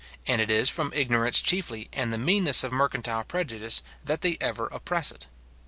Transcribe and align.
}and 0.25 0.41
it 0.41 0.49
is 0.49 0.67
from 0.67 0.91
ignorance 0.95 1.39
chiefly, 1.41 1.87
and 1.93 2.11
the 2.11 2.17
meanness 2.17 2.63
of 2.63 2.71
mercantile 2.71 3.23
prejudice, 3.23 3.83
that 4.03 4.21
they 4.21 4.35
ever 4.41 4.65
oppress 4.71 5.11
it. 5.11 5.27